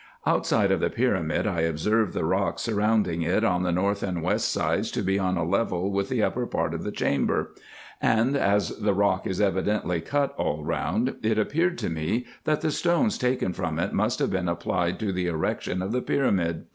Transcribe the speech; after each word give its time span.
Outside 0.25 0.71
of 0.71 0.79
the 0.79 0.89
pyramid 0.89 1.45
I 1.45 1.61
observed 1.61 2.15
the 2.15 2.25
rock 2.25 2.57
surrounding 2.57 3.21
it 3.21 3.43
on 3.43 3.61
the 3.61 3.71
north 3.71 4.01
and 4.01 4.23
west 4.23 4.49
sides 4.51 4.89
to 4.93 5.03
be 5.03 5.19
on 5.19 5.37
a 5.37 5.43
level 5.43 5.91
with 5.91 6.09
the 6.09 6.23
upper 6.23 6.47
part 6.47 6.73
of 6.73 6.81
the 6.81 6.91
chamber; 6.91 7.53
and, 8.01 8.35
as 8.35 8.69
the 8.79 8.95
rock 8.95 9.27
is 9.27 9.39
evidently 9.39 10.01
cut 10.01 10.33
all 10.39 10.63
round, 10.65 11.17
it 11.21 11.37
appeared 11.37 11.77
to 11.77 11.89
me, 11.91 12.25
that 12.45 12.61
the 12.61 12.71
stones 12.71 13.15
taken 13.19 13.53
from 13.53 13.77
it 13.77 13.93
must 13.93 14.17
have 14.17 14.31
been 14.31 14.49
applied 14.49 14.97
to 15.01 15.13
the 15.13 15.27
erection 15.27 15.83
of 15.83 15.91
the 15.91 16.01
pyramid. 16.01 16.65